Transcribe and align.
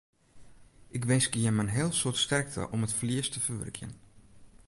Ik 0.97 1.05
winskje 1.05 1.41
jimme 1.41 1.61
in 1.61 1.67
heel 1.67 1.91
soad 1.99 2.17
sterkte 2.25 2.61
om 2.73 2.83
it 2.85 2.95
ferlies 2.99 3.29
te 3.29 3.39
ferwurkjen. 3.45 3.93